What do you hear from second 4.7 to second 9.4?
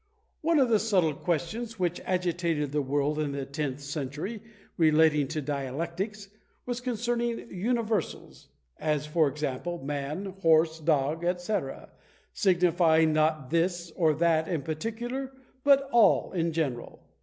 relating to dialectics, was concerning universals (as for